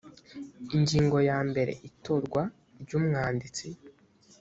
[0.75, 2.41] ingingo yambere itorwa
[2.81, 3.67] ry umwanditsi